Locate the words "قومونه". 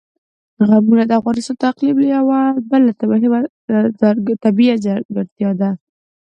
0.57-1.03